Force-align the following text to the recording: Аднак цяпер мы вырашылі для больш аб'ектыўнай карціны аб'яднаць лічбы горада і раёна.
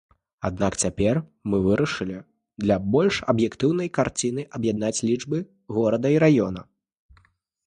Аднак 0.47 0.75
цяпер 0.83 1.19
мы 1.53 1.59
вырашылі 1.65 2.17
для 2.65 2.77
больш 2.95 3.15
аб'ектыўнай 3.35 3.93
карціны 3.99 4.47
аб'яднаць 4.61 4.99
лічбы 5.11 5.37
горада 5.79 6.07
і 6.17 6.23
раёна. 6.27 6.61